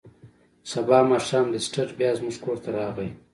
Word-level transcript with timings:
سبا 0.71 0.99
ماښام 1.11 1.45
لیسټرډ 1.53 1.89
بیا 1.99 2.11
زموږ 2.19 2.35
کور 2.45 2.57
ته 2.63 2.69
راغی. 2.77 3.09